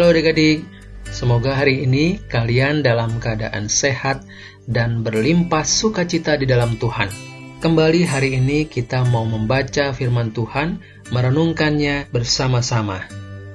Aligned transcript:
Halo 0.00 0.16
adik-adik, 0.16 0.64
semoga 1.12 1.52
hari 1.52 1.84
ini 1.84 2.24
kalian 2.32 2.80
dalam 2.80 3.20
keadaan 3.20 3.68
sehat 3.68 4.24
dan 4.64 5.04
berlimpah 5.04 5.60
sukacita 5.60 6.40
di 6.40 6.48
dalam 6.48 6.80
Tuhan. 6.80 7.12
Kembali 7.60 8.08
hari 8.08 8.40
ini 8.40 8.64
kita 8.64 9.04
mau 9.04 9.28
membaca 9.28 9.92
firman 9.92 10.32
Tuhan, 10.32 10.80
merenungkannya 11.12 12.08
bersama-sama. 12.16 13.04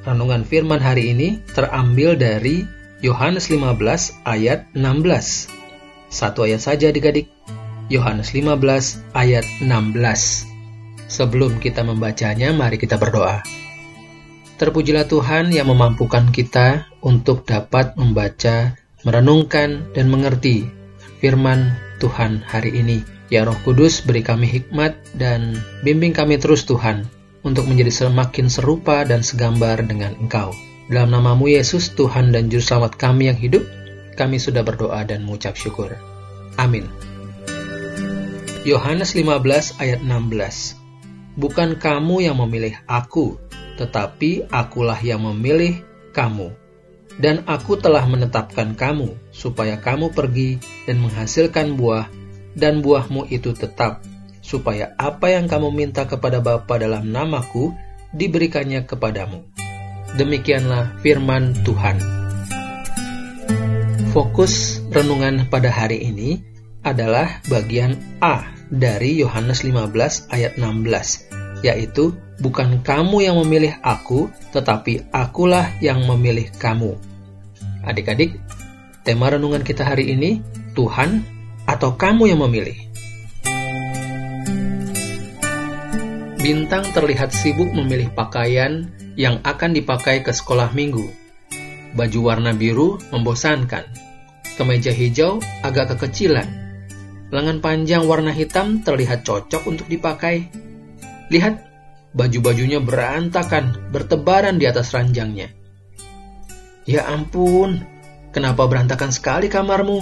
Renungan 0.06 0.46
firman 0.46 0.78
hari 0.78 1.18
ini 1.18 1.42
terambil 1.50 2.14
dari 2.14 2.62
Yohanes 3.02 3.50
15 3.50 4.14
ayat 4.30 4.70
16. 4.78 5.50
Satu 6.14 6.46
ayat 6.46 6.62
saja 6.62 6.94
adik-adik. 6.94 7.26
Yohanes 7.90 8.38
15 8.38 9.02
ayat 9.18 9.50
16. 9.66 9.98
Sebelum 11.10 11.58
kita 11.58 11.82
membacanya, 11.82 12.54
mari 12.54 12.78
kita 12.78 13.02
berdoa. 13.02 13.65
Terpujilah 14.56 15.12
Tuhan 15.12 15.52
yang 15.52 15.68
memampukan 15.68 16.32
kita 16.32 16.88
untuk 17.04 17.44
dapat 17.44 18.00
membaca, 18.00 18.80
merenungkan, 19.04 19.92
dan 19.92 20.08
mengerti 20.08 20.72
firman 21.20 21.76
Tuhan 22.00 22.40
hari 22.48 22.72
ini. 22.80 23.04
Ya 23.28 23.44
Roh 23.44 23.58
Kudus, 23.68 24.00
beri 24.06 24.24
kami 24.24 24.48
hikmat 24.48 24.96
dan 25.20 25.60
bimbing 25.84 26.16
kami 26.16 26.40
terus 26.40 26.64
Tuhan 26.64 27.04
untuk 27.44 27.68
menjadi 27.68 28.08
semakin 28.08 28.48
serupa 28.48 29.04
dan 29.04 29.28
segambar 29.28 29.84
dengan 29.84 30.16
Engkau. 30.24 30.56
Dalam 30.88 31.12
namamu 31.12 31.52
Yesus, 31.52 31.92
Tuhan 31.92 32.32
dan 32.32 32.48
Juru 32.48 32.64
Selamat 32.64 32.96
kami 32.96 33.28
yang 33.34 33.36
hidup, 33.36 33.66
kami 34.16 34.40
sudah 34.40 34.64
berdoa 34.64 35.04
dan 35.04 35.28
mengucap 35.28 35.60
syukur. 35.60 35.92
Amin. 36.56 36.88
Yohanes 38.64 39.18
15 39.18 39.84
ayat 39.84 40.00
16 40.00 40.80
Bukan 41.36 41.76
kamu 41.76 42.24
yang 42.24 42.40
memilih 42.40 42.80
aku, 42.88 43.36
tetapi 43.76 44.48
akulah 44.52 44.98
yang 45.00 45.24
memilih 45.24 45.84
kamu. 46.16 46.52
Dan 47.16 47.48
aku 47.48 47.80
telah 47.80 48.04
menetapkan 48.04 48.76
kamu, 48.76 49.16
supaya 49.32 49.80
kamu 49.80 50.12
pergi 50.12 50.60
dan 50.84 51.00
menghasilkan 51.00 51.80
buah, 51.80 52.12
dan 52.60 52.84
buahmu 52.84 53.32
itu 53.32 53.56
tetap, 53.56 54.04
supaya 54.44 54.92
apa 55.00 55.32
yang 55.32 55.48
kamu 55.48 55.72
minta 55.72 56.04
kepada 56.04 56.44
Bapa 56.44 56.76
dalam 56.76 57.08
namaku, 57.08 57.72
diberikannya 58.12 58.84
kepadamu. 58.84 59.48
Demikianlah 60.16 60.96
firman 61.04 61.56
Tuhan. 61.64 62.00
Fokus 64.16 64.80
renungan 64.96 65.52
pada 65.52 65.68
hari 65.68 66.08
ini 66.08 66.40
adalah 66.88 67.44
bagian 67.52 68.00
A 68.24 68.48
dari 68.72 69.20
Yohanes 69.20 69.68
15 69.68 70.32
ayat 70.32 70.56
16, 70.56 71.35
yaitu 71.64 72.16
Bukan 72.36 72.84
kamu 72.84 73.24
yang 73.24 73.40
memilih 73.40 73.80
aku, 73.80 74.28
tetapi 74.52 75.08
akulah 75.16 75.72
yang 75.80 76.04
memilih 76.04 76.52
kamu. 76.60 77.00
Adik-adik, 77.88 78.36
tema 79.08 79.32
renungan 79.32 79.64
kita 79.64 79.88
hari 79.88 80.12
ini, 80.12 80.44
Tuhan 80.76 81.24
atau 81.64 81.96
kamu 81.96 82.36
yang 82.36 82.44
memilih? 82.44 82.76
Bintang 86.44 86.86
terlihat 86.92 87.32
sibuk 87.32 87.72
memilih 87.72 88.12
pakaian 88.12 88.92
yang 89.16 89.40
akan 89.48 89.72
dipakai 89.72 90.20
ke 90.20 90.36
sekolah 90.36 90.76
minggu. 90.76 91.08
Baju 91.96 92.20
warna 92.20 92.52
biru 92.52 93.00
membosankan. 93.16 93.88
Kemeja 94.60 94.92
hijau 94.92 95.40
agak 95.64 95.96
kekecilan. 95.96 96.46
Lengan 97.32 97.64
panjang 97.64 98.04
warna 98.04 98.36
hitam 98.36 98.84
terlihat 98.84 99.24
cocok 99.24 99.64
untuk 99.66 99.88
dipakai. 99.88 100.65
Lihat, 101.30 101.66
Baju-bajunya 102.16 102.80
berantakan, 102.80 103.92
bertebaran 103.92 104.56
di 104.56 104.64
atas 104.64 104.96
ranjangnya. 104.96 105.52
Ya 106.88 107.04
ampun, 107.12 107.84
kenapa 108.32 108.64
berantakan 108.72 109.12
sekali 109.12 109.52
kamarmu? 109.52 110.00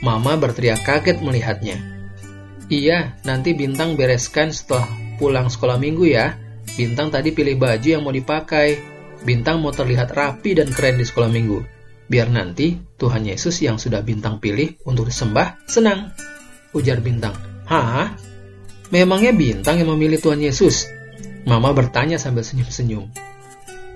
Mama 0.00 0.40
berteriak 0.40 0.80
kaget 0.80 1.20
melihatnya. 1.20 1.76
Iya, 2.72 3.20
nanti 3.28 3.52
Bintang 3.52 4.00
bereskan 4.00 4.48
setelah 4.48 4.88
pulang 5.20 5.52
sekolah 5.52 5.76
minggu 5.76 6.08
ya. 6.08 6.40
Bintang 6.72 7.12
tadi 7.12 7.36
pilih 7.36 7.60
baju 7.60 7.84
yang 7.84 8.00
mau 8.00 8.16
dipakai. 8.16 8.80
Bintang 9.20 9.60
mau 9.60 9.76
terlihat 9.76 10.16
rapi 10.16 10.56
dan 10.56 10.72
keren 10.72 10.96
di 10.96 11.04
sekolah 11.04 11.28
minggu. 11.28 11.60
Biar 12.08 12.32
nanti 12.32 12.80
Tuhan 12.96 13.28
Yesus 13.28 13.60
yang 13.60 13.76
sudah 13.76 14.00
Bintang 14.00 14.40
pilih 14.40 14.72
untuk 14.88 15.12
disembah 15.12 15.60
senang. 15.68 16.16
Ujar 16.72 17.04
Bintang. 17.04 17.36
Hah? 17.68 18.16
Memangnya 18.94 19.34
Bintang 19.34 19.82
yang 19.82 19.90
memilih 19.98 20.22
Tuhan 20.22 20.38
Yesus? 20.38 20.86
Mama 21.42 21.74
bertanya 21.74 22.18
sambil 22.18 22.46
senyum-senyum. 22.46 23.10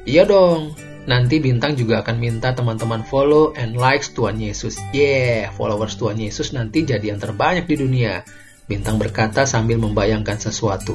Iya 0.02 0.26
dong, 0.26 0.74
nanti 1.06 1.38
Bintang 1.38 1.78
juga 1.78 2.02
akan 2.02 2.16
minta 2.18 2.50
teman-teman 2.50 3.06
follow 3.06 3.54
and 3.54 3.78
likes 3.78 4.10
Tuhan 4.10 4.42
Yesus. 4.42 4.78
Yeah, 4.90 5.54
followers 5.54 5.94
Tuhan 5.94 6.18
Yesus 6.18 6.50
nanti 6.50 6.82
jadi 6.82 7.14
yang 7.14 7.22
terbanyak 7.22 7.70
di 7.70 7.76
dunia. 7.78 8.26
Bintang 8.66 8.98
berkata 8.98 9.46
sambil 9.46 9.78
membayangkan 9.78 10.38
sesuatu. 10.38 10.94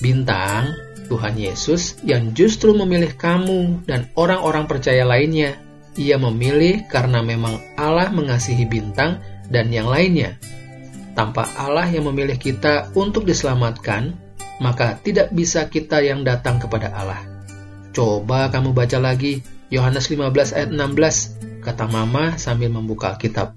Bintang, 0.00 0.76
Tuhan 1.08 1.36
Yesus 1.36 2.00
yang 2.04 2.32
justru 2.36 2.72
memilih 2.76 3.16
kamu 3.16 3.88
dan 3.88 4.12
orang-orang 4.16 4.68
percaya 4.68 5.04
lainnya. 5.04 5.56
Ia 5.96 6.20
memilih 6.20 6.84
karena 6.92 7.24
memang 7.24 7.56
Allah 7.80 8.12
mengasihi 8.12 8.68
bintang 8.68 9.24
dan 9.48 9.72
yang 9.72 9.88
lainnya. 9.88 10.36
Tanpa 11.16 11.48
Allah 11.56 11.88
yang 11.88 12.12
memilih 12.12 12.36
kita 12.36 12.92
untuk 12.92 13.24
diselamatkan, 13.24 14.12
maka 14.60 15.00
tidak 15.00 15.32
bisa 15.32 15.64
kita 15.72 16.04
yang 16.04 16.22
datang 16.28 16.60
kepada 16.60 16.92
Allah. 16.92 17.24
Coba 17.96 18.52
kamu 18.52 18.76
baca 18.76 19.00
lagi 19.00 19.40
Yohanes 19.72 20.12
15 20.12 20.52
ayat 20.52 20.68
16, 20.68 21.64
kata 21.64 21.88
mama 21.88 22.36
sambil 22.36 22.68
membuka 22.68 23.16
Alkitab. 23.16 23.56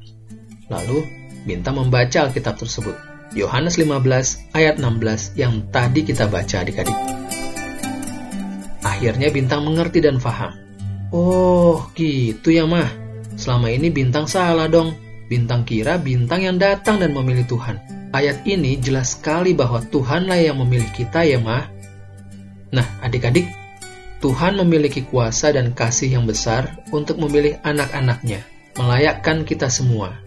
Lalu 0.71 1.19
Bintang 1.43 1.79
membaca 1.79 2.27
Alkitab 2.27 2.59
tersebut. 2.59 2.95
Yohanes 3.35 3.79
15 3.79 4.55
ayat 4.55 4.75
16 4.79 5.35
yang 5.39 5.67
tadi 5.71 6.01
kita 6.03 6.27
baca 6.27 6.63
adik-adik. 6.63 6.97
Akhirnya 8.83 9.29
Bintang 9.31 9.67
mengerti 9.67 9.99
dan 9.99 10.19
faham. 10.19 10.55
Oh, 11.11 11.87
gitu 11.95 12.55
ya 12.55 12.63
mah. 12.63 12.89
Selama 13.39 13.71
ini 13.71 13.91
Bintang 13.91 14.27
salah 14.27 14.67
dong. 14.67 15.08
Bintang 15.29 15.61
kira 15.61 16.01
Bintang 16.01 16.41
yang 16.41 16.57
datang 16.57 16.97
dan 16.97 17.13
memilih 17.13 17.45
Tuhan. 17.45 17.77
Ayat 18.09 18.41
ini 18.49 18.81
jelas 18.81 19.13
sekali 19.13 19.53
bahwa 19.53 19.85
Tuhanlah 19.85 20.41
yang 20.41 20.57
memilih 20.57 20.89
kita 20.89 21.21
ya 21.21 21.37
mah. 21.37 21.69
Nah 22.73 22.87
adik-adik, 23.05 23.45
Tuhan 24.19 24.57
memiliki 24.57 25.05
kuasa 25.05 25.53
dan 25.53 25.77
kasih 25.77 26.17
yang 26.17 26.25
besar 26.25 26.81
untuk 26.89 27.21
memilih 27.21 27.61
anak-anaknya, 27.61 28.41
melayakkan 28.75 29.45
kita 29.45 29.69
semua, 29.69 30.17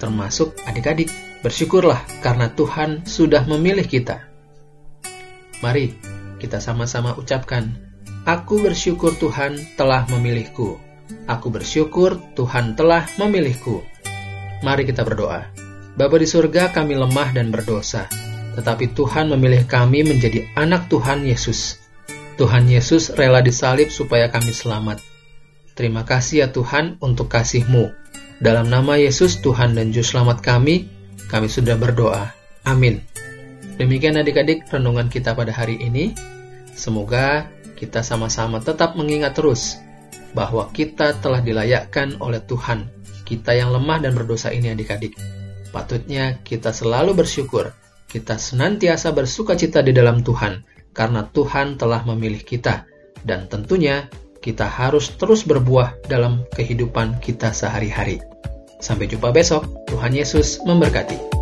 termasuk 0.00 0.56
adik-adik. 0.64 1.12
Bersyukurlah 1.44 2.00
karena 2.24 2.50
Tuhan 2.50 3.04
sudah 3.06 3.44
memilih 3.44 3.84
kita. 3.84 4.24
Mari 5.60 5.94
kita 6.40 6.58
sama-sama 6.58 7.14
ucapkan, 7.14 7.76
Aku 8.26 8.58
bersyukur 8.58 9.14
Tuhan 9.14 9.54
telah 9.78 10.02
memilihku. 10.10 10.74
Aku 11.30 11.54
bersyukur 11.54 12.18
Tuhan 12.34 12.74
telah 12.74 13.06
memilihku. 13.22 13.86
Mari 14.64 14.88
kita 14.88 15.04
berdoa. 15.04 15.44
Bapa 15.96 16.16
di 16.20 16.28
surga 16.28 16.72
kami 16.72 16.96
lemah 16.96 17.32
dan 17.32 17.48
berdosa, 17.48 18.08
tetapi 18.56 18.92
Tuhan 18.92 19.32
memilih 19.32 19.64
kami 19.64 20.04
menjadi 20.04 20.44
anak 20.56 20.88
Tuhan 20.92 21.24
Yesus. 21.24 21.80
Tuhan 22.36 22.68
Yesus 22.68 23.16
rela 23.16 23.40
disalib 23.40 23.88
supaya 23.88 24.28
kami 24.28 24.52
selamat. 24.52 25.00
Terima 25.76 26.04
kasih 26.04 26.44
ya 26.44 26.48
Tuhan 26.52 27.00
untuk 27.00 27.28
kasih-Mu. 27.32 27.92
Dalam 28.40 28.68
nama 28.68 29.00
Yesus 29.00 29.40
Tuhan 29.40 29.76
dan 29.76 29.92
Juru 29.92 30.04
Selamat 30.04 30.44
kami, 30.44 30.88
kami 31.32 31.48
sudah 31.48 31.76
berdoa. 31.76 32.32
Amin. 32.68 33.00
Demikian 33.76 34.16
adik-adik 34.20 34.68
renungan 34.68 35.08
kita 35.12 35.36
pada 35.36 35.52
hari 35.52 35.80
ini. 35.80 36.16
Semoga 36.72 37.48
kita 37.76 38.00
sama-sama 38.00 38.60
tetap 38.60 38.96
mengingat 38.96 39.36
terus 39.36 39.80
bahwa 40.32 40.68
kita 40.72 41.16
telah 41.20 41.40
dilayakkan 41.40 42.16
oleh 42.20 42.40
Tuhan. 42.44 42.95
Kita 43.26 43.52
yang 43.52 43.74
lemah 43.74 43.98
dan 44.06 44.14
berdosa 44.14 44.54
ini 44.54 44.70
adik-adik. 44.70 45.18
Patutnya 45.74 46.38
kita 46.46 46.70
selalu 46.70 47.18
bersyukur, 47.18 47.74
kita 48.06 48.38
senantiasa 48.38 49.10
bersuka 49.10 49.58
cita 49.58 49.82
di 49.82 49.90
dalam 49.90 50.22
Tuhan, 50.22 50.62
karena 50.94 51.26
Tuhan 51.28 51.76
telah 51.76 52.06
memilih 52.06 52.40
kita, 52.46 52.86
dan 53.26 53.50
tentunya 53.50 54.06
kita 54.38 54.64
harus 54.64 55.10
terus 55.18 55.42
berbuah 55.42 56.06
dalam 56.06 56.46
kehidupan 56.54 57.18
kita 57.18 57.50
sehari-hari. 57.50 58.22
Sampai 58.78 59.10
jumpa 59.10 59.34
besok, 59.34 59.66
Tuhan 59.90 60.14
Yesus 60.14 60.62
memberkati. 60.62 61.35